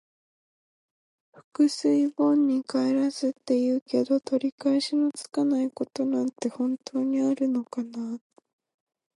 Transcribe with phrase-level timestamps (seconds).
[1.53, 8.19] 「覆水盆に返らず」って言うけど、取り返しのつかないことなんて本当にあるのかな。